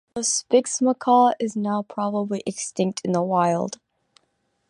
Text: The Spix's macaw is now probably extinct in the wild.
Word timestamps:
The 0.15 0.23
Spix's 0.23 0.81
macaw 0.81 1.33
is 1.39 1.55
now 1.55 1.83
probably 1.83 2.41
extinct 2.47 3.01
in 3.05 3.11
the 3.11 3.21
wild. 3.21 3.77